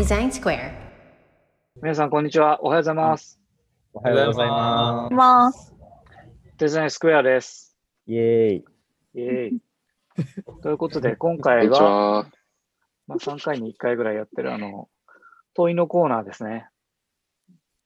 [0.00, 0.72] Design Square.
[1.82, 2.64] 皆さん、こんにちは。
[2.64, 3.38] おはようございます。
[3.92, 5.74] おはようございまます。
[6.56, 7.76] デザインスクエアです。
[7.76, 7.76] す。
[8.06, 8.64] イエーイ。
[9.14, 9.60] イェーイ。
[10.62, 12.26] ということで、今回は、は。
[13.08, 14.88] まあ、3回に1回ぐらいやってる、あの、
[15.52, 16.70] 問いのコーナーですね。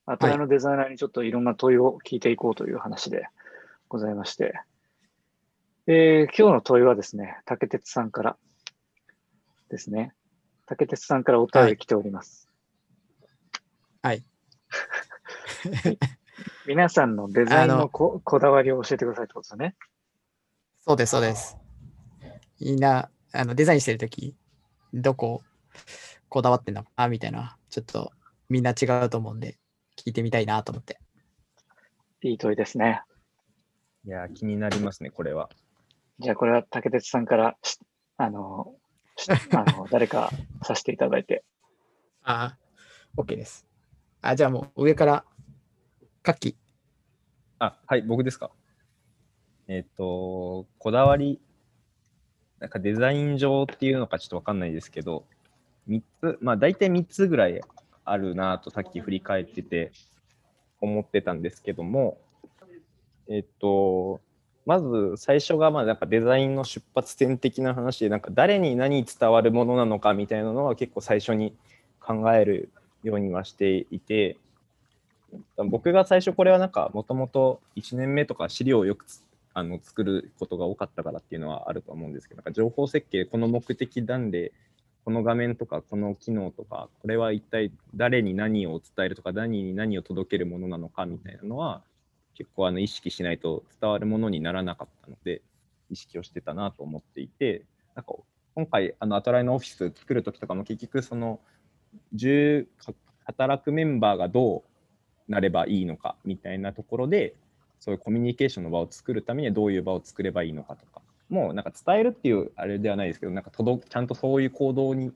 [0.07, 3.27] アトライのデザイナーにちょっといろんな問いを聞いていこうという話で
[3.89, 4.55] ございまして。
[5.89, 8.37] えー今日の問いはですね、竹鉄さんから
[9.69, 10.15] ですね。
[10.67, 12.49] 竹鉄さんからお便り来ております。
[14.03, 14.25] はい。
[16.67, 19.77] 皆さんのデザインあののここだわりを教えてくださいってことですよね。
[20.81, 21.57] そうです、そうです。
[22.61, 24.37] みんな、あのデザインしてるとき、
[24.93, 25.43] どこ
[26.29, 28.13] こだわってんのかなみたいな、ちょっと
[28.49, 29.59] みんな違うと思うんで、
[29.97, 30.99] 聞いてみたいなと思って。
[32.23, 33.03] いい問いですね。
[34.05, 35.49] いやー、気になりますね、これは。
[36.19, 37.79] じゃあ、これは竹鉄さんからし、
[38.17, 38.84] あの、し
[39.53, 40.31] あの誰か
[40.63, 41.45] させていただいて。
[42.23, 42.57] あ
[43.17, 43.67] あ、OK です。
[44.21, 45.25] あ、じゃあもう上から、
[46.23, 46.57] カッキ
[47.59, 48.51] あ、はい、僕ですか。
[49.69, 51.41] えっ、と、こだわり、
[52.59, 55.27] なんかデザイン上っていうのかちょっとわかんないですけど、
[55.89, 57.61] 3つ、まあ大体3つぐらい
[58.05, 59.93] あるなとさっき振り返ってて
[60.81, 62.19] 思ってたんですけども、
[63.29, 64.21] えっ、と、
[64.67, 71.55] まず最初がまあなんかデザインの出発点的な話で、なんか誰に何伝わるものなのかみたいなのは結構最初に
[72.01, 72.71] 考える
[73.03, 74.37] ようにはしていて、
[75.57, 79.05] 僕が最初これはなんかもともと1年目とか資料をよく
[79.53, 84.53] あの作ることが多かったからっていうのはあると思うんですけどなんか情報設計この目的なんで
[85.05, 91.83] この画面とかこの機能とかこれは一体誰に何を伝えるとか何に何を届けるものなのかみたいなのは
[92.35, 95.43] 結構あの意識しないと伝わるものにならなかったので
[95.91, 97.63] 意識をしてたなと思っていて
[97.95, 98.15] なんか
[98.55, 101.41] 今回あのアトライのオフィス作る時とかも結局その
[102.15, 102.67] 10
[103.25, 104.65] 働くメンバーがど
[105.29, 107.35] うなればいいのかみたいなところで
[107.81, 115.13] そういうコミュニケーションの場を作るためにはどういう場を作ればいいのかとかもうなんか伝えるっていうあれではないですけどなんか届ちゃんとそういう行動に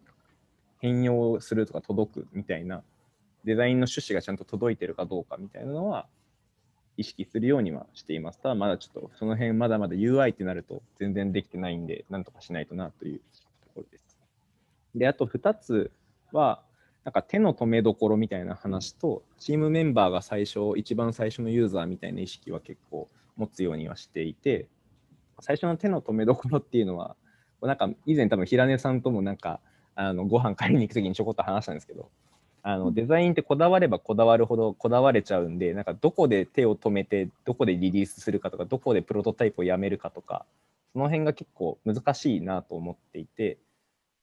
[0.81, 2.83] 変容するとか届くみたいな
[3.45, 6.07] デザインの趣旨がちゃんと届いてるかどうかみたいなのは
[6.99, 8.41] 意識するようにはしています。
[8.41, 13.23] ただまだちょっとその辺まだまだ UI ってなると全然できてないんでなんとかしないとなというと
[13.75, 14.19] ころです。
[14.95, 15.91] であと2つ
[16.33, 16.63] は
[17.09, 24.69] なんか手の止めどころみたいな話と、チームメンバーが最初、一番最初のユーザーみたいな意識は結構持つようにはしていて、
[25.41, 27.17] 最初の手の止めどころっていうのは、
[27.63, 29.61] なんか以前多分平根さんともなんか、
[29.95, 32.11] あのご飯買いに行くときにちょこっと話したんですけど、
[32.71, 40.45] あのデザインってこだわればこだわるほどこだわれちゃうんで、なんかどこで手を止めて、どこでリリースするかとか、どこでプロトタイプをやめるかとか、
[40.93, 43.57] その辺が結構難しいなと思っていて、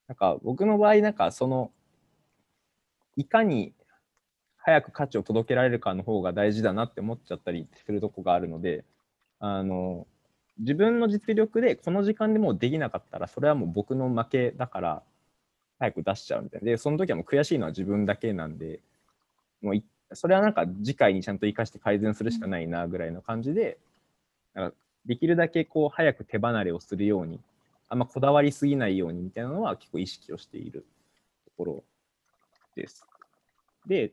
[0.07, 1.71] なんか僕の場合、なんかその、
[3.15, 3.73] いかに
[4.57, 8.85] 早く価値を届けられるかの方が大事だなって思っちゃったりするとこがあるので、
[9.39, 10.05] あの、
[10.59, 15.03] 自分の実力でこの時間でもうできなかったら、それはもう僕の負けだから、
[15.79, 16.65] 早く出しちゃうみたいな。
[16.65, 18.79] で、その時はもう悔しいのは自分だけなんで、
[19.61, 23.77] もうそれはなんか次回にちゃんと生かして改善するしかないなぐらいの感じで、
[24.53, 27.39] なんかできるだけこう早く手離れをするように、
[27.89, 30.85] あんまこだわりすぎないようにみたいなのは結構意識をしている
[31.45, 31.83] ところ
[32.75, 33.05] です。
[33.85, 34.11] で、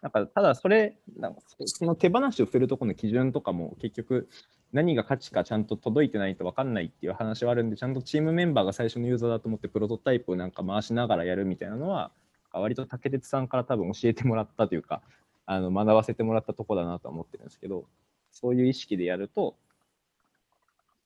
[0.00, 4.28] なんかただそれ、なんかその手放しをするところの基準とかも結局
[4.72, 12.10] 何が価値かちゃんと届いてないと分かんないっていう話はあるんで、ちゃんとチームメンバーが最初のユーザーだと思ってプロトタイプをなんか回しながらやるみたいなのは、
[12.52, 15.02] 割と竹鉄さんから多分教えてもらったというか、
[15.44, 17.86] あの学ばせてもらったとこだなとは思ってるんですけど、
[18.30, 19.56] そういう意識でやると、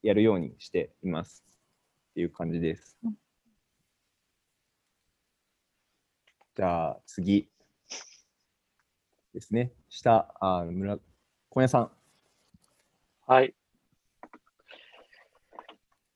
[0.03, 1.44] やるようにしています
[2.10, 2.97] っていう感じです。
[6.56, 7.49] じゃあ次
[9.34, 9.72] ですね。
[9.88, 10.99] 下、あ村、
[11.50, 11.91] 小屋さん。
[13.26, 13.56] はい。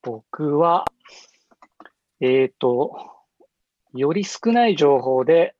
[0.03, 0.85] 僕は、
[2.21, 3.11] えっ、と、
[3.93, 5.55] より少ない情報で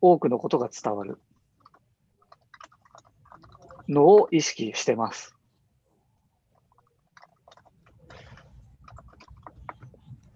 [0.00, 1.18] 多くのことが伝わる
[3.88, 5.34] のを意識してます。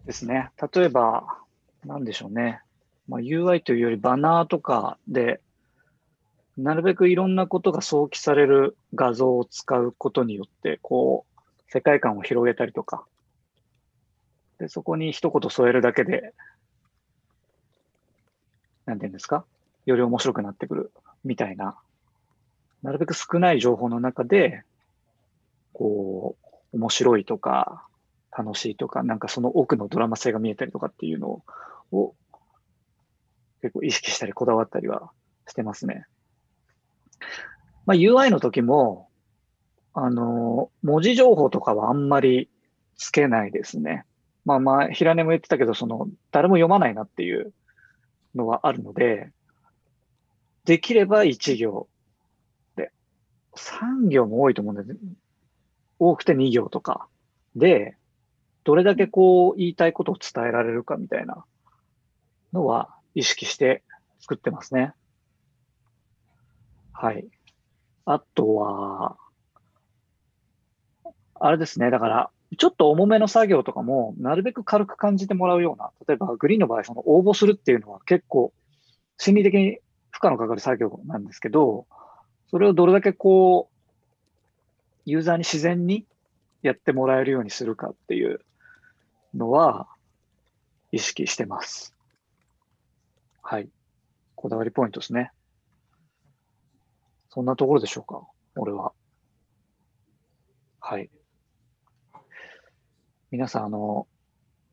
[0.05, 0.51] ですね。
[0.75, 1.39] 例えば、
[1.85, 2.61] なんでしょうね。
[3.09, 5.41] まあ、UI というよりバナーとかで、
[6.57, 11.34] なるべくいろんなことが想起される画像を使うことによって、こう、
[11.75, 13.05] 世界観を広げたりとか、
[14.61, 16.33] で、そこに一言添えるだけで、
[18.87, 19.45] なんていうんですか？
[19.85, 20.93] より面白くなってくる
[21.25, 21.77] みたいな、
[22.83, 24.63] なるべく少ない情報の中で、
[25.73, 26.37] こ
[26.73, 27.85] う、面白いとか、
[28.37, 31.43] 楽しいとか、なんかその奥のドラマ性が見えたりとかっていうの
[31.91, 32.15] を、
[33.63, 35.11] 結構意識したりこだわったりは
[35.49, 36.05] してますね。
[37.87, 39.09] まあ、UI の時も、
[39.95, 42.51] あの、文字情報とかはあんまり
[42.97, 44.05] つけないですね。
[44.45, 47.53] まあまあ、平根も言ってたけど、その、誰も読まないなっていう
[48.35, 49.31] のはあるので、
[50.65, 51.89] できれば1行
[52.77, 52.91] で、
[53.57, 54.99] 3行も多いと思うんです、
[55.99, 57.07] 多くて2行とか
[57.55, 57.97] で、
[58.65, 61.45] どれだけこう言いたいことを伝えられるかみたいな
[62.53, 63.83] のは意識して
[64.21, 64.95] 作ってますね。
[66.93, 67.29] はい。
[68.07, 69.17] あとは、
[71.45, 71.91] あれですね。
[71.91, 78.55] だから、ちょっと重めの作業とかも、なるべく軽く感じてもらうような、例えばグリーンの場合、その応募するっていうのは結構
[79.19, 79.79] 心理的に
[80.11, 81.87] 負荷のかかる作業なんですけど、
[82.51, 83.75] それをどれだけこう、
[85.05, 86.07] ユーザーに自然に
[86.63, 88.41] やってもらえるようにするかっていう
[89.35, 89.87] のは
[90.93, 91.95] 意識してます。
[93.43, 93.69] はい。
[94.35, 95.31] こだわりポイントですね。
[97.29, 98.27] そんなところでしょうか、
[98.57, 98.93] 俺は。
[100.81, 101.11] はい。
[103.35, 104.07] 皆さん、あの、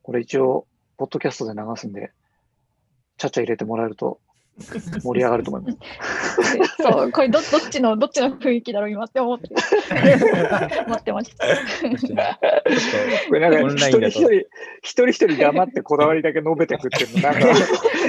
[0.03, 0.67] これ一応、
[0.97, 2.11] ポッドキャストで流すんで、
[3.17, 4.19] ちゃっちゃ入れてもらえると
[5.01, 5.77] 盛り上がると思います。
[6.79, 9.49] そう、これどどっちの、どっちの雰囲気だろう、今って思って。
[10.87, 12.39] 待ってました。
[13.29, 14.45] これなんか一人一人、一
[14.81, 17.41] 人一人黙ってこだわりだけ述べてくっていうの、なん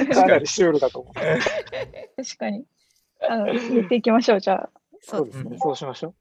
[0.06, 1.14] か、かなりシュールだと思う。
[1.14, 2.66] 確かに。
[3.26, 4.70] あの、言っていきましょう、じゃあ。
[5.00, 5.56] そうですね。
[5.58, 6.14] そうしましょう。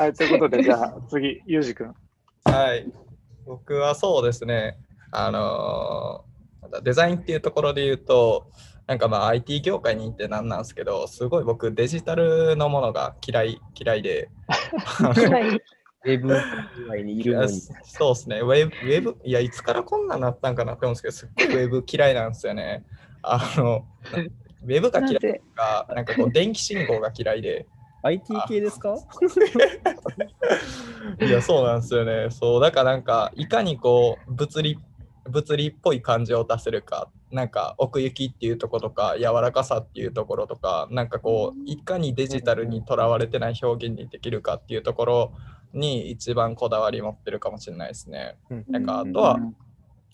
[0.00, 1.94] はい、ということで、じゃあ次、ゆうじくん。
[2.44, 2.86] はい。
[3.46, 4.78] 僕はそうですね。
[5.10, 6.34] あのー
[6.82, 8.50] デザインっていうところで言うと、
[8.86, 14.30] なんかまあ IT 業界にいてなんなんですけど、すごい僕デジタルのものが嫌い、嫌いで。
[16.06, 16.36] ウェブ
[16.98, 17.60] 以にいるのに。
[17.84, 18.40] そうですね。
[18.40, 22.84] ウェブ、ウェブ、いや、いつからこんなんなったんかなって思うんですけど、すっごいウェブ嫌いなんですよね。
[23.22, 23.86] あの、
[24.64, 27.66] ウェブが嫌いなぜか、なんかこう、電気信号が嫌いで。
[28.04, 28.94] IT 系ですか？
[31.20, 32.28] いや、そうなんですよね。
[32.30, 34.78] そう、だからなんか、いかにこう、物理、
[35.28, 45.32] 物理っぽい感じを出せるか、なんか奥行きっていうところとか、柔らかさっていうところとか、なんかこう、いかにデジタルにとらわれてない表現にできるかっていうところ
[45.72, 48.36] に一番こだわり持ってるかもしれないですね。
[48.68, 49.38] なんかあとは、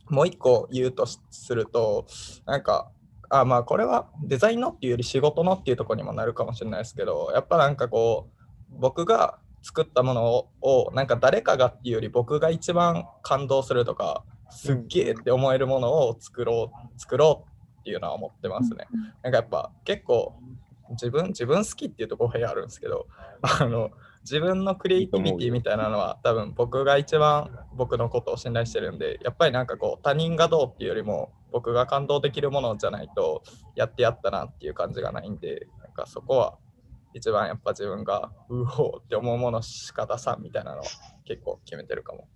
[0.08, 2.06] もう一個言うとしすると、
[2.46, 2.90] なんか、
[3.30, 8.28] あまあこれはデザインのっていうより仕事のっていうところにもなるかもしれないですけど、やっぱなんかこ
[8.70, 18.88] う、僕が作ったものををなんか誰かがっていうより僕が一番感動するとか、すっげえって思えるものを作ろう、作ろうっていうのは思ってますね。
[19.22, 20.34] なんかやっぱ結構
[20.90, 23.06] 自分自分好きっていうところがあるんですけど
[23.42, 23.90] あの
[24.22, 33.42] 自分のクリエイティビティみたいなのは多分僕が一番僕のことを信頼してるんでやっぱりなんかこう他人がどうっていうよりも僕が感動できるものじゃないと
[33.74, 36.58] やってやったなっていう感じがないんでなんかそこは
[37.14, 40.84] 一番やっぱ自分がうおーって思うものしか出さんみたいなのを
[41.24, 42.28] 結構決めてるかも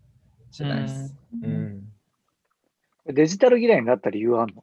[0.51, 1.15] しれないです。
[1.43, 1.85] うん。
[3.07, 4.63] デジタル嫌いになった理由はあるの？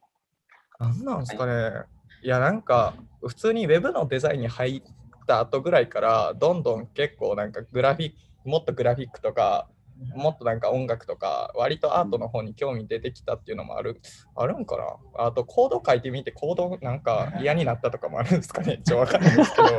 [0.80, 1.84] なんなんですかね、
[2.24, 4.82] いやなんか普通にウェブのデザインに入っ
[5.26, 9.68] た後ぐらいからどんどん結構なんかグラフィックもっとグラフィックとか
[10.16, 14.00] もっとなんか音楽とか割とアートの方に興味出てきたっていうのもある。
[14.34, 15.26] あるんかな？
[15.26, 18.80] あとコード書いてみてコードなんか嫌になったとかもあるんですかね？
[18.84, 19.64] ちょっとわかんないですけど。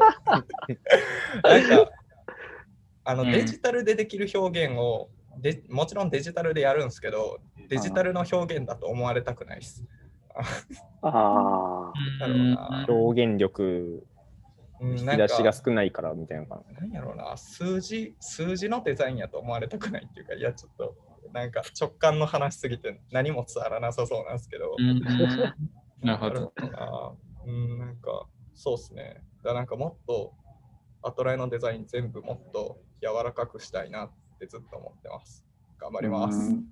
[1.44, 1.92] なんか
[3.04, 3.32] あのうん。
[3.32, 5.10] デジタルでできる表現を
[5.40, 9.84] でもちろんデジタルでやるんですけどデジタルの表現だと思われたくないです。
[11.02, 12.86] ああ、なるほどな。
[12.88, 14.04] 表現力、うん、
[14.92, 16.74] 引きなんか出しが少ないからみたいな感じ。
[16.76, 20.96] なんやろうな、数字、数字のデザインやと思われたくないっていうか、いや、ちょっと、
[21.34, 24.76] なんか直感の話しすぎて何も伝わらなさそうなんですけど。
[24.78, 25.02] うん
[26.04, 26.40] なるほど。
[26.40, 27.18] ど。
[27.46, 29.24] うん、なんか、そうっすね。
[29.38, 30.34] だからなんかもっと、
[31.02, 35.46] アトライのデザイン全部もっと柔らかくしたいなってずっと思ってます。
[35.78, 36.38] 頑張ります。
[36.52, 36.66] うん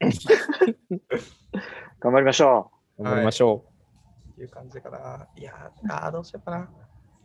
[2.00, 3.64] 頑張りましょ頑張りましょ
[4.32, 5.28] っていう感じかな。
[5.36, 6.70] いやー、あーどうしようかな。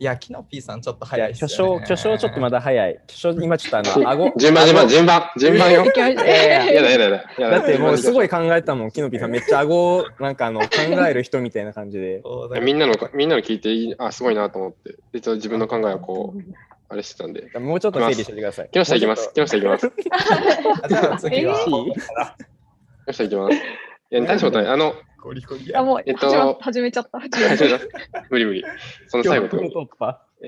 [0.00, 1.86] いや、キノピーさんちょっと早いっす巨匠、よね。
[1.86, 3.00] 巨匠ちょっとまだ早い。
[3.06, 4.32] 巨匠、今ちょっとあの、 顎。
[4.36, 5.84] 順番、順番、順番、順番よ。
[5.96, 7.50] や いややだやだやだやだ。
[7.50, 8.26] だってもうすごい。
[8.26, 9.30] い考えたもん、キノピーさん。
[9.30, 10.66] めっちゃ顎を、なんかあの、考
[11.08, 12.22] える人みたいな感じで。
[12.60, 16.40] みんなの、みんなの聞いていい、あ、すごいなと思って、実は自分の考えをこう、
[16.88, 17.50] あれしてたんで。
[17.58, 18.68] もうちょっと整理しててください。
[18.72, 19.30] 木下行きます。
[19.32, 19.92] 木下行きます。
[20.88, 21.56] じゃあ次は、
[23.06, 23.56] え下行きます。
[24.14, 24.68] いや、大したことない。
[24.68, 25.84] あの、ゴリゴリあ、や。
[25.84, 27.18] もうえっと始めちゃった。
[27.26, 28.26] 始め大ちゃっ丈夫だ。
[28.30, 28.64] 無理無理。
[29.08, 29.72] その最後とかに。
[29.74, 30.20] 突破。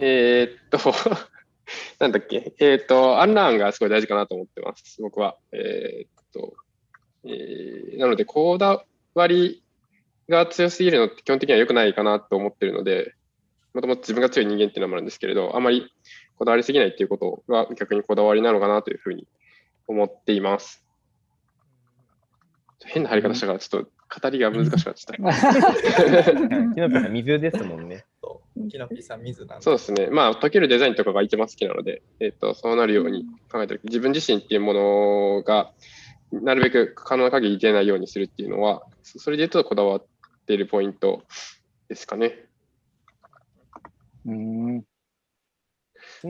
[0.00, 0.92] えーっと、
[1.98, 2.52] なんだっけ？
[2.60, 5.00] えーっと、アンラーンがすごい大事かなと思ってます。
[5.00, 5.38] 僕は。
[5.52, 6.54] えーっと、
[7.24, 9.62] えーなので、こだわり
[10.28, 13.14] が強すぎるのって基本的には良くないかなと思ってるので、
[13.72, 15.90] もともと自分が強い人間っていうのもあるんですけれど、あまり
[16.36, 19.26] こだわりすぎないっていうことが逆にこだわりなのかなというふうに
[19.86, 20.84] 思っています。
[22.84, 26.72] 変な入り方したから、ちょっと語りが難しくなっちゃった。
[26.74, 28.04] キノピさん、水ですもんね。
[28.22, 30.08] そうキノピーさん、水なんでそうですね。
[30.08, 33.80] まあ、解けるデザインとかが一番好きなので、えっ、と、そうなるように考えてる。
[33.84, 35.72] 自分自身っていうものが、
[36.32, 40.06] なるべく可能な限り出ないようにするっていうのは、そそれで言うとこだわっ
[40.46, 41.22] ているポイント
[41.88, 42.44] ですかね。
[44.26, 44.84] うん。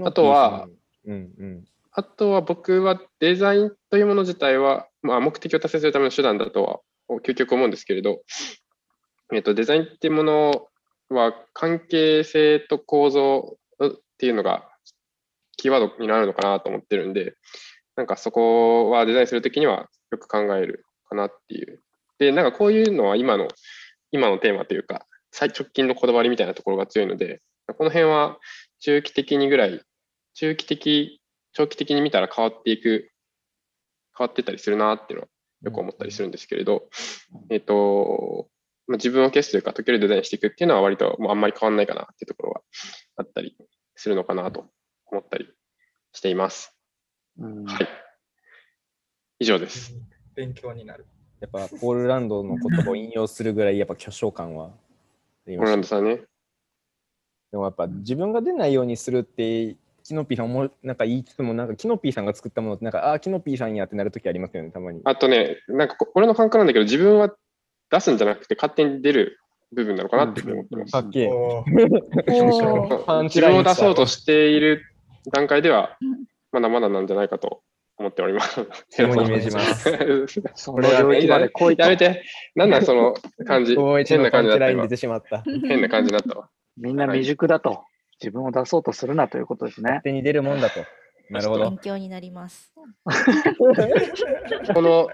[0.05, 0.69] あとは、
[1.05, 1.65] うんうん。
[1.93, 6.81] あとは僕はデザインというもの自体は、まあ、目的を達成するための手段だとは
[7.25, 8.23] 究極思うんですけれど、
[9.33, 10.69] えっと、デザインっていうもの
[11.11, 14.69] は関係性と構造っていうのが
[15.57, 17.35] キーワードになるのかなと思ってるんで、
[17.97, 21.83] なんかそこはデザインするときにはよく考えるかなっていう。
[22.19, 23.49] で、なんかこういうのは今の、
[24.11, 27.41] 今のテーマというか、最直近のこだわりみたいなところが強いので、
[27.77, 28.39] この辺は
[28.81, 29.83] 中期的にぐらい、
[30.35, 31.21] 中期的、
[31.53, 33.11] 長期的に見たら変わっていく、
[34.19, 35.29] 変わってったりするなっていうのは
[35.63, 36.89] よく思ったりするんですけれど、
[37.51, 38.49] えっ、と、
[38.89, 42.61] まあ、自分を消すというか、解けるデザインしていくっていうのは割ともうあんまり変わんないかなっていうところが
[43.17, 43.57] あったり
[43.95, 44.67] するのかなと
[45.07, 45.49] 思ったり
[46.13, 46.75] しています。
[47.39, 47.89] うんはい。
[49.41, 49.95] 以上です。
[50.35, 51.07] 勉強になる。
[51.41, 54.71] やっぱ、ポールランドの言葉を引用するぐらい、やっぱ巨匠感はあ
[55.47, 56.23] りオましたランドさんね。
[57.51, 59.77] でもやっぱ自分が出ないようにするって、
[60.09, 65.03] キノピーさんもなんか言いつつも、なんかキノピーさんが作ったものって、なんか、ああー、キノピーさんやってなるときありますよね、たまに。
[65.05, 67.35] あとね、なんかこ俺の感覚なんだけど、自分は
[67.91, 69.39] 出すんじゃなくて勝手に出る
[69.73, 70.93] 部分なのかなって思ってます。
[70.93, 71.29] かっけえ。
[73.25, 74.83] 自分を出そうとしている
[75.31, 77.61] 段階ではうん、まだまだなんじゃないかと
[77.99, 78.67] 思っております。
[78.89, 79.95] 肝に銘じます。
[80.55, 82.25] その領域まで来いとやめて、
[82.57, 83.13] なんなんその
[83.47, 83.77] 感じ。
[83.77, 85.43] 変な感じだった今ライン出てしまった。
[85.45, 86.49] 勝変な感じになった わ。
[86.79, 87.85] みんな未熟だと。
[88.21, 90.01] 自分を出そうとするなということですね。
[90.05, 90.81] 手に出るもんだと。
[91.31, 91.79] なるほど勉。
[91.79, 92.73] 強になります。
[94.75, 95.09] この、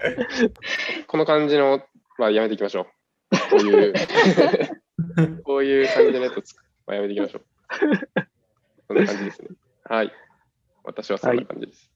[1.07, 1.83] この感じの
[2.17, 2.85] はやめていきましょう。
[3.49, 3.93] こういう、
[5.43, 7.45] こういう感じのやつはやめていきましょう。
[8.87, 9.49] そんな感じですね。
[9.83, 10.11] はい。
[10.83, 11.91] 私はそんな感じです。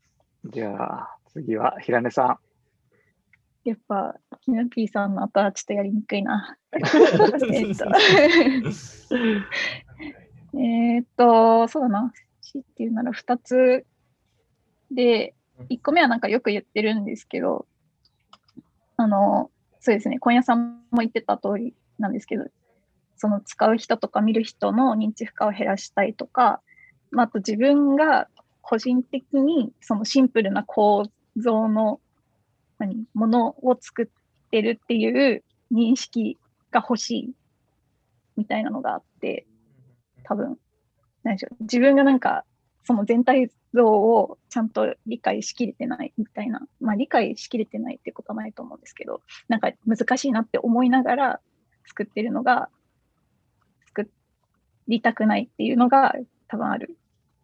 [0.45, 2.39] じゃあ、次は平根さ
[3.63, 6.57] やっぱ、キノピーさんの後はちょっとやりにくいな。
[6.73, 6.77] え
[7.71, 7.85] っと、
[10.53, 12.13] えっと、そうだな。
[12.41, 13.85] C っていうなら2つ。
[14.91, 15.35] で、
[15.69, 17.67] 1個目はなんかよく言ってるんですけど、
[18.97, 22.45] あの、そうですね、今夜さんも言ってた通りなんですけど、
[23.17, 26.61] その使う人とか見る人の認知負荷を減らしたいとか、
[27.11, 28.27] まあ、あと自分が
[28.61, 31.05] 個人的にそのシンプルな構
[31.37, 31.99] 造の
[32.77, 33.05] 何？
[33.13, 34.07] ものを作っ
[34.51, 36.37] てるっていう認識
[36.71, 37.33] が欲しい
[38.37, 39.45] みたいなのがあって、
[40.23, 40.57] 多分、
[41.23, 42.45] 何でしょう、自分がなんか
[42.83, 51.39] その全体像をちゃんと理解しきれてないみたいな、まあ理解しきれてないってことはないと思うんですけど、なんか難しいなって思いながら
[51.85, 52.69] 作ってるのが、
[53.87, 54.09] 作
[54.87, 56.15] りたくないっていうのが
[56.47, 56.97] 多分ある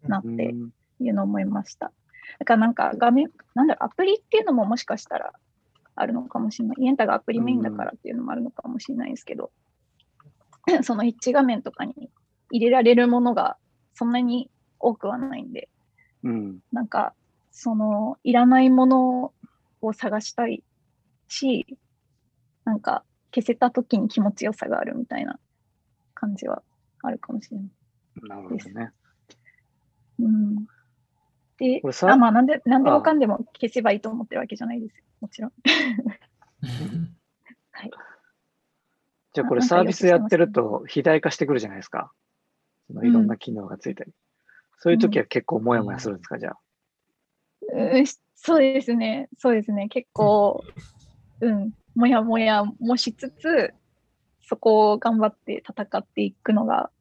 [0.04, 0.38] なっん。
[0.38, 1.92] てうんいうのを思いました。
[2.40, 5.34] だからなんか画面、なんだろう、アプリっていうのももしかしたら
[5.96, 6.78] あるのかもしれない。
[6.84, 9.52] イエンタがアプリメインだからっていうのもあるのかもしれないですけど、
[10.84, 12.10] その一致画面とかに
[12.52, 13.58] 入れられるものが
[13.94, 14.50] そんなに
[14.80, 15.70] 多くはないんで、
[16.24, 16.60] うん。
[16.72, 17.14] なんか、
[17.52, 19.34] その、いらないもの
[19.82, 20.64] を探したい
[21.28, 21.78] し、
[22.66, 25.40] なんか、消せた時に気持ちよさがあるみたいな
[26.14, 26.64] 感じは
[27.02, 27.68] あるかもしれない。
[28.28, 28.92] なるほどね。
[30.20, 30.68] うん。
[31.58, 35.04] であまあ、なんで、なんであもかんでも消せばいいと思ってるわけじゃないですよ。
[35.22, 35.52] もちろん。
[37.72, 37.92] はい。
[39.34, 42.12] じゃあこれサービスやってるよと肥大化してくるじゃないですか。
[42.88, 44.12] そのいろんな機能がついたり。
[44.78, 46.58] そういう時は結構モヤモヤするんですか、じゃあ。
[47.74, 49.30] うんそうですね。
[49.38, 49.88] そうですね。
[49.88, 50.64] 結構、
[51.42, 53.74] うん、もやもやもしつつ、
[54.42, 56.92] そこを頑張って戦っていくのが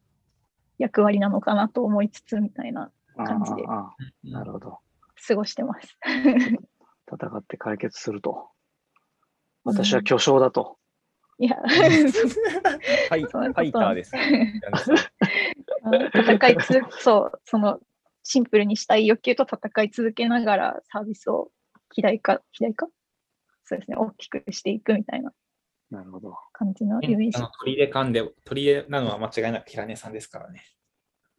[0.78, 3.62] 役割なのかなと思いつつみたいな感じで
[4.32, 4.78] なるほど。
[5.26, 5.98] 過ごしてます。
[7.12, 8.48] 戦って解決すると。
[9.64, 10.78] 私は巨匠だと。
[11.38, 14.12] いや、 ファイそういうことファイターです。
[16.14, 17.80] 戦いつ、そう、その
[18.22, 21.50] シンプルにしたい欲求と戦い続けながらサービスを
[21.90, 22.86] 肥大化、肥大化？
[23.64, 25.32] そうですね、大きくしていくみたいな
[25.90, 26.36] なるほど。
[26.52, 27.50] 感じのイメージあの。
[27.60, 30.64] 取り入れ感で、取り入れなのは間違いなく平根さんですからね。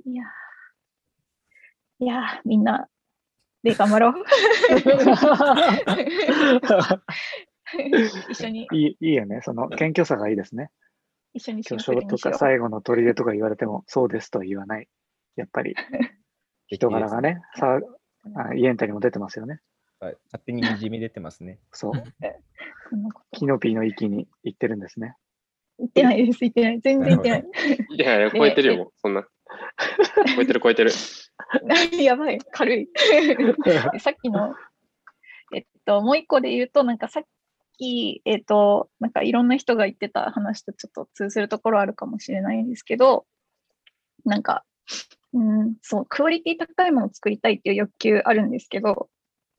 [0.06, 2.88] いやー、いやーみんな
[3.64, 4.14] で頑張ろう。
[8.30, 9.42] 一緒に、いいいいよね。
[9.44, 10.70] その謙虚さがいいですね。
[11.36, 12.18] 一緒にシ巨匠と。
[12.18, 14.88] か最後の砦とか言われても、そうですとは言わない。
[15.36, 15.76] やっぱり
[16.68, 17.80] 人柄がね、さ
[18.36, 19.60] あイエンタにも出てますよね。
[20.00, 21.60] はい勝手ににじみ出てますね。
[21.72, 21.92] そう。
[23.32, 25.16] キノピーの域に行ってるんですね。
[25.78, 26.80] 言ってないです、言ってない。
[26.80, 27.44] 全然言ってない。
[27.90, 29.28] いやいや、超えてるよ、そんな。
[30.36, 30.92] 超えてる超えてる。
[32.02, 32.90] やばい、軽い。
[33.92, 34.56] でさっきの、
[35.54, 37.24] えっと、もう一個で言うと、なんかさっ
[37.78, 43.26] き、えっと、なんかいろんな人が言ってた話とちょっと通ずるところあるかもしれないんですけど、
[44.26, 44.64] なんか、
[45.34, 49.10] うん、そう、クオリティ高いものを作りたいっていう欲求あるんですけど、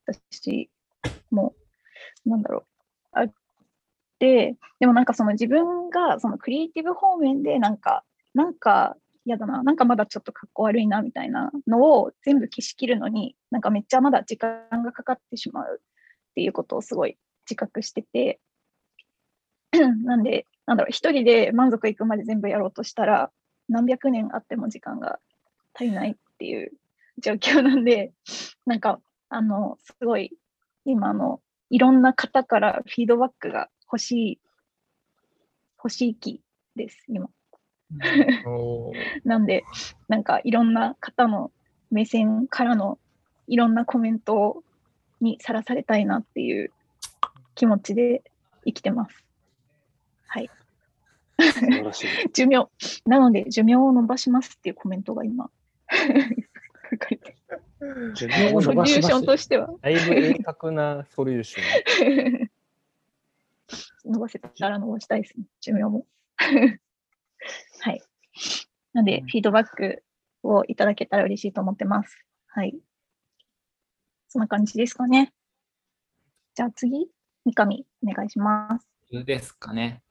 [0.07, 0.71] 私、
[1.31, 1.55] も
[2.25, 2.63] う、なんだろう、
[3.13, 3.33] あっ
[4.19, 8.05] て、でもなんかその自分がそのクリエイティブ方面でなんか、
[8.35, 17.19] なんか嫌だな、なんかまだちょっとかっこ悪いなみたいなのを全部消し切るのに、なんかめっちゃまだ時間がかかってしまうっていうことをすごい
[17.49, 18.41] 自覚してて、
[20.05, 23.31] なんで、なんだろう、一人で満足いくまで全部やろうとしたら、
[23.69, 25.19] 何百年あっても時間が
[25.75, 26.73] 足りないっていう
[27.19, 28.13] 状況なんで、
[28.67, 30.37] なんか、あの、すごい、
[30.85, 34.41] 今あの、いろんな方からフィードバックが欲しい、
[35.79, 36.43] 欲しい期
[36.75, 37.29] です、今。
[39.25, 39.65] なんで、
[40.09, 41.53] なんかいろんな方の
[41.91, 42.99] 目線からの
[43.47, 44.63] いろんなコメント
[45.21, 46.73] にさらされたいなっていう
[47.57, 48.23] 気持ちで
[48.65, 49.25] 生きてます。
[50.29, 50.51] はい。
[52.33, 52.69] 寿命、
[53.05, 55.51] なので寿命を伸ばしますっていうコメントが今、
[56.91, 57.37] 書かれて
[58.15, 59.27] 寿命をソリューション伸ばします。
[59.27, 62.51] としてはだいぶ鋭角なソリューション。
[64.05, 66.07] 伸ばせたら伸ばしたいですね、寿命も。
[67.81, 68.03] はい。
[68.93, 70.05] なんで、フィードバック
[70.43, 72.17] をいただけたら嬉しいと思ってます。
[72.47, 72.79] はい。
[74.29, 75.33] そんな感じですかね。
[76.55, 77.11] じゃあ次、
[77.47, 79.25] 三上、お願いします。
[79.25, 80.03] ですかね。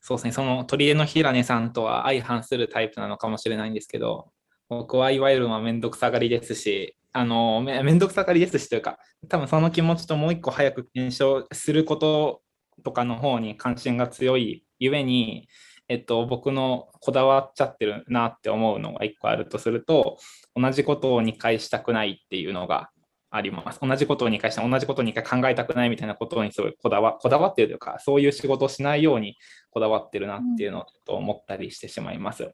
[0.00, 4.30] そうですね、その取り柄の平根さんとは相反するタイプなのかもしれないんですけど、
[4.68, 12.42] 僕はいわゆるまあめんどくさがりですし、あのめめんどくさがりですしというか、多分その気持ちともう一個早く検証すること
[12.84, 15.48] とかの方に関心が強いゆえに、
[15.88, 20.18] えっと、僕のこだわっちゃってるなって思うのが一個あるとすると、
[20.54, 22.90] 同じことを2回したくないっていうのが
[23.36, 23.80] あります。
[23.82, 29.36] 同じことを2回して、同じことを2回考えたくないみたいなことにすごいこだわこだわってるというか、そういう仕事をしないように
[29.70, 32.44] こだわってるなっていうのをちょっと思ったりしてしまいます。
[32.44, 32.48] っ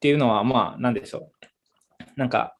[0.00, 1.30] ていうのは、まあ、なんでしょ
[1.98, 2.04] う。
[2.16, 2.54] なんか、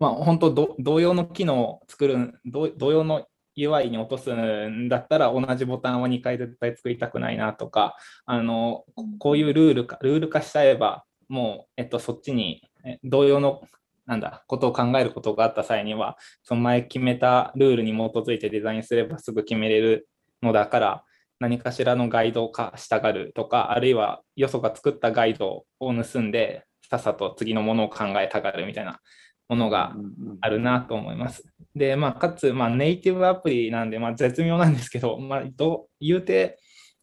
[0.00, 8.84] まあ、本当、同様の機能を作る、同様の UI に落とすんだったら、同じボタンを2回絶対作りたくないなとか、あの
[9.18, 12.62] こういうルールか、ルール化しちゃえば、もう、えっと、そっちに
[13.04, 13.62] 同様の
[14.06, 20.08] なんだ、ことを考えることがあった際には、その前決めたルールに基づいてデザインすればすぐ決めれる
[20.42, 21.04] のだから、
[21.40, 29.00] 何かしらのガイド化したがるとか、あるいはよそが作ったガイドを盗んで、さっさと次のものを考えたがるみたいな
[29.48, 29.94] ものが
[30.40, 31.44] あるなと思います。
[31.74, 36.58] で、まあ、かつ、まあ、ネイティブアプリなんで、まあ、絶妙なんですけど、まあ、どう言うて、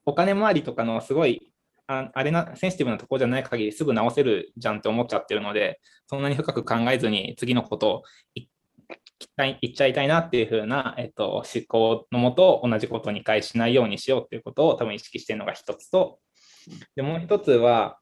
[0.06, 1.51] お金回りとかのすごい
[1.91, 8.04] ああれな、センシティブなところじゃない限りすぐ直せるじゃんって思っちゃってるので、そんなに深く考えずに次のことを
[8.36, 8.47] い
[9.38, 16.19] 言っちゃいたいなっていう風な、えっと、思考のもと同じことを2回しないようにしようっていうことを多分意識してるのが一つと、
[16.95, 17.99] でもう一つは、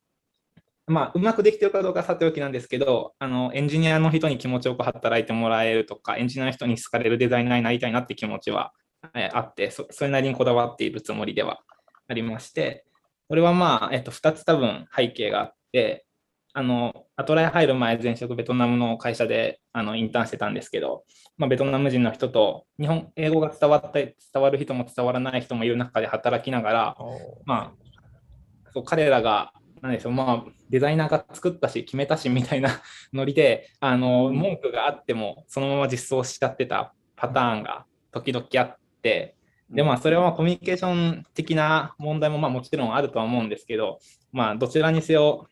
[0.88, 8.71] まあ、うまくできてるかどうかさておきなんですけど、あのエンジニアの人に気持ちよく働いてもらえるとか、エンジニアの人に好かれるデザイナーになりたいなって気持ちは
[9.13, 11.60] えあって、それなりにこだわっているつもりでは
[12.08, 12.86] ありまして、
[13.30, 16.08] これはまあ、えっと、2つ多分背景があって、
[16.54, 21.04] あの、アトライ入る前、前職ベトナムの会社であのインターンしてたんですけど、
[21.38, 26.98] まあ、ベトナム人の人と日本、英語が伝わって、伝わる人も伝わらない人もいる中で働きながら、
[27.46, 32.82] まあ、そう彼らが、なんでしょう、まあ、デザイナーが作ったし、決めたしみたいな
[33.13, 39.36] ノリで、あの、文句があっても、そのまま実装しちゃってたパターンが時々あって、
[39.72, 44.00] で、まあ、それはコミュニケーション的な問題も、まあ、もちろんあるとは思うんですけど、
[44.32, 45.48] まあ、どちらにせよ、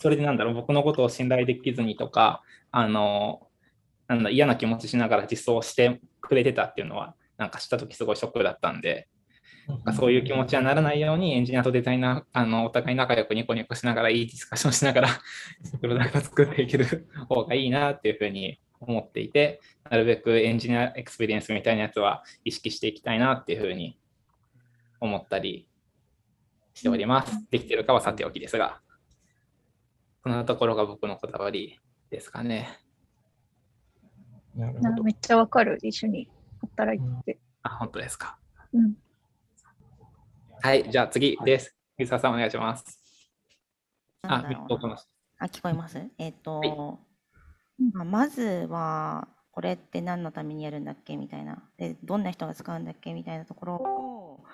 [0.00, 3.48] それでなんだろう、僕のことを信頼できずにとか、あの、
[4.08, 9.08] なんだ、嫌な気持ちしながら実装してくれてたっていうのは、なんかしたときすごいショックだったんで、
[9.68, 15.08] なんかそういう気持ちはならないように、エンジニアとデザイナー、あの、お互い仲良くニコニコしながら、いいディスカッションしながら、
[15.80, 19.60] プロダクト作っていける方がいいなっていうふうに思っていて、
[19.90, 23.98] なるべく engineer experience みたいなやつは意識していきたいなっていうふうに
[25.00, 25.68] 思ったり
[26.74, 27.46] しております。
[27.50, 28.80] できてるかはさておきですが、
[30.22, 31.78] こんなところが僕のこだわり
[32.10, 32.78] ですかね。
[34.54, 36.28] なるほどなめっちゃわかる、一緒に
[36.60, 37.38] 働いてて。
[37.62, 38.38] あ、本当ですか。
[38.72, 38.94] うん。
[40.60, 41.76] はい、じゃあ次です。
[41.96, 43.00] 水沢さんお願いします。
[44.22, 44.48] あ、あ、
[45.46, 45.98] 聞こえます？
[46.18, 46.98] えっ、と、
[47.78, 51.62] まあ、まずは、これって何のためにやるんだっけみたいな。
[51.78, 53.12] で、どんな人が使うんだっけ？
[53.12, 54.44] みたいなところを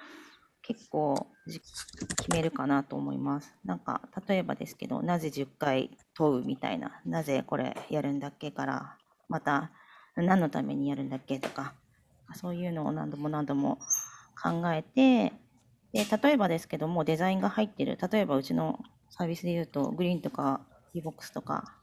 [0.63, 3.55] 結構じ決めるかなと思います。
[3.65, 7.03] なんか、例えばですけど、なぜ10回問うみたいな。
[7.05, 8.97] なぜこれやるんだっけから、
[9.29, 9.71] また、
[10.17, 11.75] 何のためにやるんだっけとか、
[12.35, 13.79] そういうのを何度も何度も
[14.43, 15.33] 考えて、
[15.93, 17.99] で、例えばですけども、デザインが入ってる。
[18.11, 18.79] 例えばうちの
[19.11, 20.61] サービスで言うと、グリーンとか
[20.95, 21.75] e-box とか、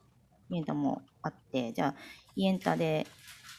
[0.52, 1.94] イエンタもあって、じゃあ、
[2.36, 3.06] イエンタで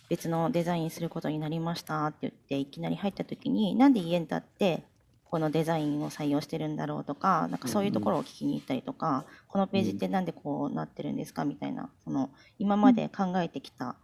[0.10, 4.84] 別のデザインすることになりましたって言って、いきなり入った時に、なんでイエンタって
[5.26, 12.30] このデザインを採用してるんだろうとか、なんかそういうところを聞きに行ったりとか、このページってなんでこうなってるんですかみたいな、その
[12.60, 13.96] 今まで考えてきた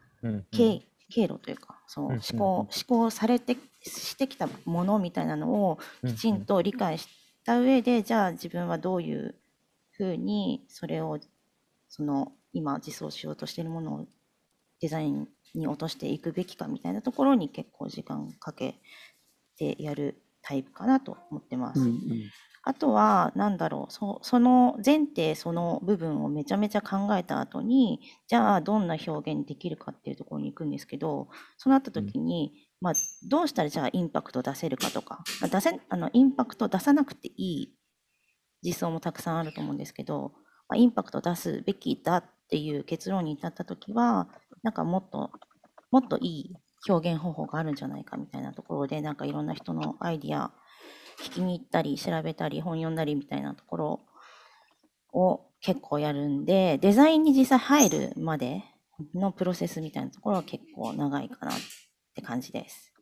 [0.51, 7.07] 経経路というか、そう思考、思考されてしてきたものみたいなのをきちんと理解し
[7.45, 9.35] た上で、じゃあ自分はどういう
[9.91, 11.19] ふうにそれを
[11.89, 14.07] その今実装しようとしているものを
[14.81, 18.75] デザインに落としていくべきかみたいなところに結構時間かけ
[19.57, 21.81] てやるタイプかなと思ってます。
[21.81, 21.95] うんうん
[22.63, 32.93] あとは、なんだろう、そその前提、その部分をめちゃめちゃ考えた後に、じゃあどんな表現できるかっていうところに行くんですけど、そうなった時に、まあ、
[33.27, 37.75] どうしたらじゃあインパクト出せるかとか、まあ出せあのインパクト出さなくていい
[38.61, 40.33] 実装もたくさんあると思うんですけど、
[40.67, 44.29] まあ、インパクト出すべきだっていう結論に至った時は、
[44.63, 45.31] なんかもっと、
[45.91, 46.55] もっといい
[46.87, 50.51] 表現方法があるんじゃないかみたいなところで、なんかいろんな人のアイディア
[51.23, 53.99] 聞きに行ったり、調べたり、本読んだりみたいなところ
[55.13, 58.63] を結構やるんで、デザインに実際入るまで
[59.13, 61.55] のプロセスみたいなところは結構長いかなっ
[62.15, 62.93] て感じです。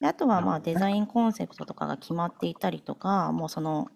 [0.00, 3.88] であとはまあデザインコンセプトとかが決まっていたりとか、もうその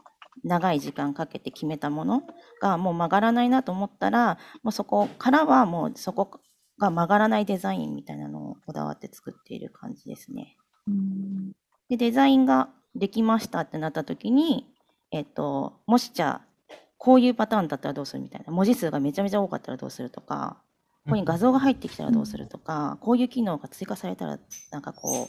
[0.43, 2.23] 長い時間かけて決めたもの
[2.61, 6.41] がもう曲がらないなと思ったら、もうそこからはもうそこ
[6.79, 10.57] が曲がらないデザインみたいなのをこだわって作っている感じですね。
[10.89, 11.53] うん
[11.89, 14.67] で、デザインができましたってなった時に、
[15.11, 18.53] えっと、もしじゃあ、こういうパターンだったらどうするみたいな。
[18.53, 20.63] 文字数がめちゃめちゃ多かったらどうするとか、
[21.05, 24.39] ここに画像が入ってきたらどうするとか、こういう機能が追加されたら、
[24.71, 25.29] なんかこう、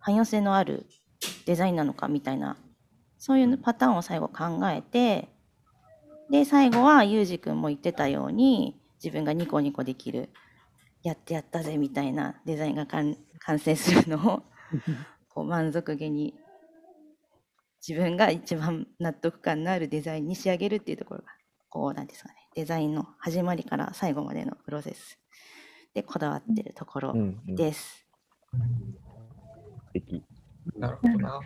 [0.00, 0.86] 汎用性のある
[1.46, 2.56] デザインなのかみたいな、
[3.22, 5.28] そういうパターンを最後考えて、
[6.28, 10.30] で、最後はユージ君も言ってたように、自分がニコニコできる、
[11.04, 14.42] やってやったぜみたいなデザインが完完成するのを、
[15.32, 16.34] こう満足げに
[17.86, 21.26] 自分が一番納得感のあるデザインに仕上げるっていうところが、
[21.68, 25.20] こうなんですかね、デザインの始まりから最後までのプロセス
[25.94, 28.04] でこだわってるところうんうんです。
[28.50, 30.24] 素敵
[30.76, 31.40] なるほどな。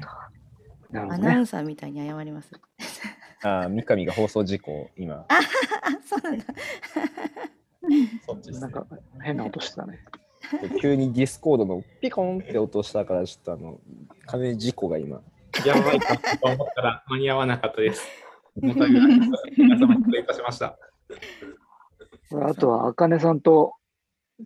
[0.91, 1.29] アなるほどね。
[1.29, 2.51] ナウンサーみたいに謝ります。
[3.43, 5.27] ああ、三上が放送事故、今。
[5.29, 5.41] あ、
[6.05, 6.45] そうなんだ。
[8.27, 8.87] そっちっすねなんか
[9.23, 10.01] 変な音してたね。
[10.81, 13.81] 急にディスコードのピコンって音したから、ちょっとあの、
[14.27, 15.21] 完全に事故が今。
[15.65, 18.07] やばいかと思ったら間に合わなかったです。
[18.61, 19.21] 申し訳ない
[19.57, 20.79] 皆様に失礼いたしました。
[22.43, 23.75] あとは、あかねさんと、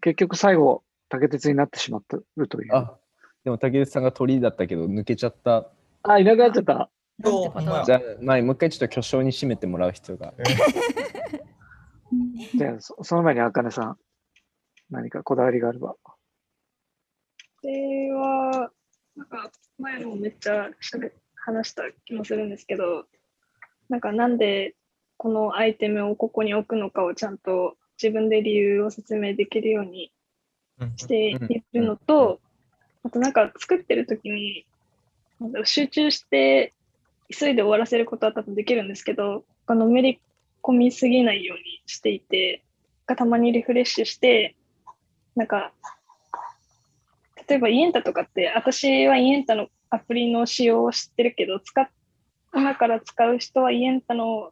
[0.00, 2.74] 結局最後、竹鉄になってしまってるという。
[2.74, 2.96] あ、
[3.44, 5.70] でも竹内さんがトリだったけど、抜けちゃった。
[6.02, 6.90] あ、いなくなっちゃった。
[7.84, 10.32] じゃあ、まあ、もう一回ちょっと巨匠に締めてもらう必要が。
[12.56, 13.98] じゃあ、そその前にあかねさん、
[14.90, 15.96] 何かこだわりがあれば。
[17.60, 18.70] それは、
[19.16, 23.04] なんか前もめっちゃしゃべ話した気もするんですけど、
[23.88, 24.74] なんかなんで
[25.16, 30.12] このアイテムをここに置くのかをちゃんと自分で理由を説明できるように
[30.80, 31.38] うんしてい
[31.72, 32.40] るのと、
[33.04, 34.64] あとなんか作ってる時に
[35.64, 36.72] 集中して
[37.28, 40.20] 急いで終わらせることは多分できるんですけど、あのめり
[40.62, 42.62] 込みすぎないようにしていて、
[43.06, 44.56] がたまにリフレッシュして、
[45.36, 45.72] なんか
[47.48, 51.88] 例えばイエンタとかって、私はイエンタのアプリの仕様を知ってるけど、使っ
[52.54, 54.50] 今から使う人はイエンタの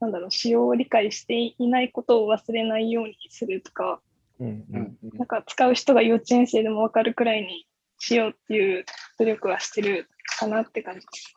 [0.00, 4.00] なんだろう仕様を理解していないことを忘れないようにするとか、
[4.40, 7.66] うんうんなんか使う人が幼稚園生でも分かるくらいに
[7.98, 8.84] しようっていう
[9.18, 10.08] 努力はしてる
[10.38, 11.34] かなって感じです。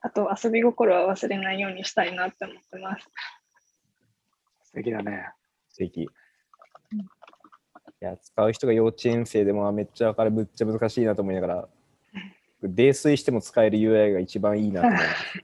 [0.00, 3.08] あと遊び心は忘れないようにしたいなって思ってます。
[4.64, 5.30] 素敵だね。
[5.70, 6.02] 素敵。
[6.02, 6.08] い
[8.00, 11.68] や、使う人が幼稚園生でもあめっちゃわかる、むっちゃ難しいなと思いながら、
[12.62, 14.88] 泥酔しても使える UI が一番いいなと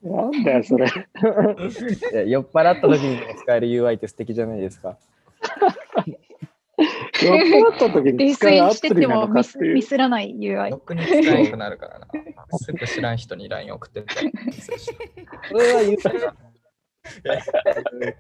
[0.03, 0.87] 思いなんだよ、それ。
[2.27, 4.99] 酔っ払った時にも使える UI って素敵じゃないですか。
[7.26, 7.37] 酔っ
[7.70, 9.74] 払った時に泥使うア酔してプリなのかっていう。
[9.74, 10.78] ミスらない UI ろ。
[10.78, 12.09] くに使えなくなるからな。
[12.59, 14.14] すぐ知らん人に LINE 送ってた。
[14.14, 14.22] そ
[15.54, 16.35] れは言ったら、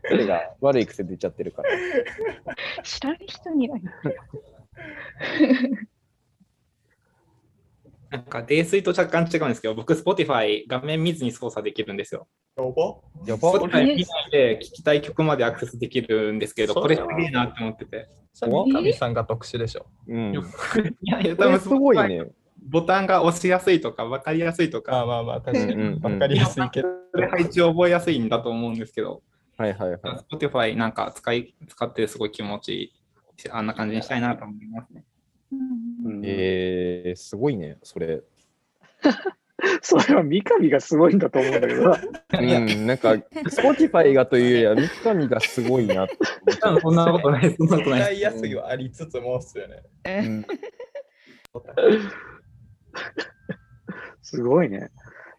[0.08, 1.70] 彼が悪い癖出ちゃってるから。
[2.82, 4.18] 知らん人には言って
[8.10, 12.26] なんか、泥酔と若干違うんですけど、僕、Spotify 画面見ずに操作できるんですよ。
[12.56, 12.72] やば
[13.26, 18.08] やば Spotify 見ないで聴きたい曲までアクセスできるんですけど、これすげえなって思ってて。
[18.32, 19.86] 三上さんが特殊でしょ。
[20.08, 20.34] うん。
[20.34, 22.24] いやいや、これすごいね。
[22.68, 26.88] ボタンが押しやすいとか、分かりやすいとか、まあまあまあ、確かに分かりやすいけど。
[27.12, 29.22] それ配置を覚えやすいんだと思うんですけど、
[29.56, 30.00] はいはいはい。
[30.34, 32.92] Spotify なんか使い使ってすごい気持ちいい
[33.36, 35.04] し、あんな感じにしたいなと思いますね。
[35.52, 38.22] うんえー、すごいね、それ。
[39.82, 42.00] それは三上がすごいんだと思うんだけどな。
[42.40, 46.16] うん、なんか、Spotify がというよりは、三上がすごいなって
[46.80, 47.54] そんなことない。
[47.56, 48.12] そんなことない使。
[48.12, 49.82] いやすいはありつつもっすよね。
[50.04, 50.46] うん
[54.22, 54.90] すごいね。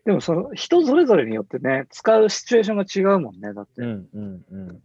[0.06, 3.54] でもその人それぞれによってね、使うシチュエーションが違うもんね。
[3.54, 3.82] だって。
[3.82, 4.68] うんうんうん。
[4.70, 4.82] うん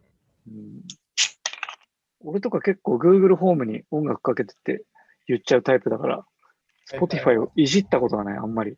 [2.20, 4.84] 俺とか結構 Google ホームに音楽かけてって
[5.28, 6.26] 言っちゃうタイプだから、
[6.92, 8.76] Spotify をいじったことがない、あんまり。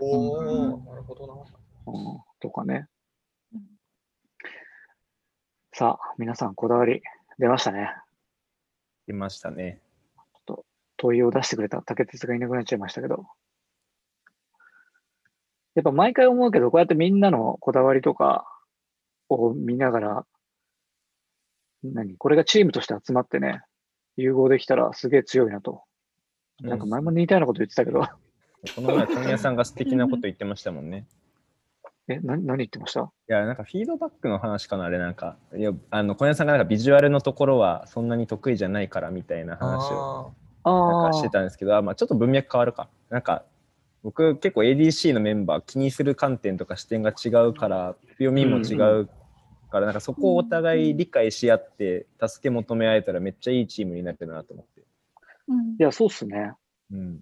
[0.00, 1.34] おお、なるほどな。
[1.86, 2.86] うん、とかね。
[5.72, 7.02] さあ、皆さんこだわり
[7.38, 7.94] 出ましたね。
[9.06, 9.80] 出ましたね。
[11.00, 13.26] 問いを出してくれた竹鉄がいなくなっちゃいましたけど。
[15.76, 18.44] やっぱ毎回思うけど、こうやってみんなのこだわりとか
[19.28, 20.26] を見ながら、
[21.84, 22.16] 何？
[22.16, 23.62] これがチームとして集まってね、
[24.16, 25.84] 融合できたらすげえ強いなと。
[26.60, 28.00] なんか前も似たようなこと言ってたけど、
[28.74, 31.06] この前、小宮さんが素敵なこと言ってましたもんね。
[32.08, 33.00] え、な何言ってました？
[33.00, 35.36] いや、なんかフィードバックの話かな、あれなんか。
[35.54, 40.32] いや、あの、小宮さんがなんかビジュアルのところはそんなに得意じゃないからみたいな話を
[40.64, 42.88] あなんあかしてたんですけど、あまあ、ちょっと文脈変わるか。
[43.10, 43.44] なんか、
[44.02, 49.08] 僕結構 ADC のメンバー気にする観点とか視点が違うから、読みも違う
[49.70, 54.77] から、なんかそこをお互い理解し合って、助け求め合えたらめっちゃいいチームになってるなと思って。
[55.48, 56.52] うんいや、そうっすね。
[56.90, 57.20] うん。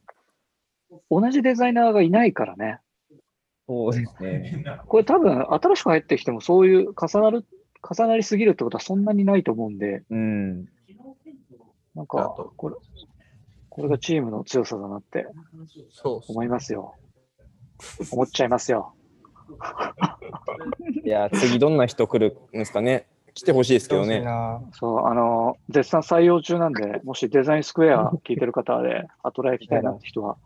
[1.10, 2.80] 同じデザイナーがいないからね。
[3.68, 4.64] そうですね。
[4.86, 7.44] これ多分新しく入ってきてもそういう重なる、
[7.82, 10.64] 重なりすぎるってことはそんなにないと思うんで、うん。
[11.94, 12.76] なんかこれ、
[13.70, 15.26] これがチームの強さだなって
[16.28, 16.94] 思いますよ。
[18.12, 18.94] 思っちゃいますよ。
[21.04, 23.06] いや、次どんな人来るんですかね。
[23.37, 24.22] 来てほしいですけどね。
[24.22, 30.38] なそう、あの、絶賛採用中なんで、もしデザインスクエア聞いてる方で、アトライ行きたいなって人は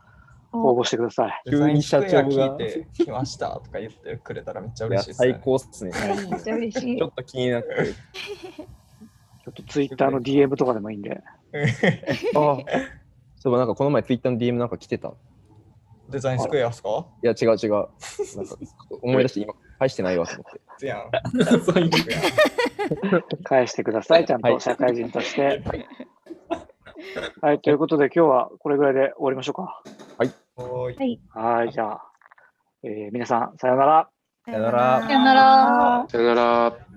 [0.52, 1.42] 応募してください。
[1.48, 5.32] デザインスクエア急に社長が聞いて来ましたとか言ってくれたらめっちゃ嬉しいです、ね。
[5.32, 5.92] 最高っすね。
[6.30, 7.06] めっちゃ嬉しいちょ。
[7.06, 7.94] っと気になってる。
[7.94, 11.22] ちょっとツイッターの DM とかでもいいんで。
[12.34, 12.64] あそうい
[13.46, 15.08] えばなんかこの前ツイッターの DM なんか来てた。
[15.08, 15.12] い
[16.10, 17.06] デザインスクエアっすか？
[17.22, 17.70] や、違う違う。
[17.70, 18.56] なんか
[19.00, 20.94] 思い出して今、返してないわと思って。
[23.44, 25.62] 返してください、ちゃんはいと社会人として。
[27.40, 29.82] はい、ということで今日はこれぐらいで終わりましょうか。
[30.56, 31.20] おーい。
[31.30, 32.02] はい、じゃあ、
[32.82, 34.10] えー皆さん、さようなら。
[34.44, 36.06] さよならさよなら。
[36.08, 36.89] さよなら。